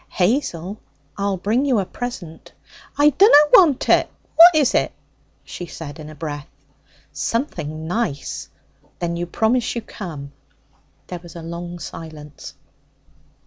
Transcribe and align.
'Hazel! 0.09 0.79
I'll 1.15 1.37
bring 1.37 1.63
you 1.63 1.77
a 1.77 1.85
present.' 1.85 2.53
'I 2.97 3.11
dunna 3.11 3.37
want 3.53 3.87
it. 3.87 4.09
What 4.35 4.55
is 4.55 4.73
it?' 4.73 4.93
she 5.43 5.67
said 5.67 5.99
in 5.99 6.09
a 6.09 6.15
breath. 6.15 6.47
'Something 7.13 7.87
nice. 7.87 8.49
Then 8.97 9.15
you 9.15 9.27
promise 9.27 9.73
to 9.73 9.81
come?' 9.81 10.31
There 11.05 11.19
was 11.19 11.35
a 11.35 11.43
long 11.43 11.77
silence. 11.77 12.55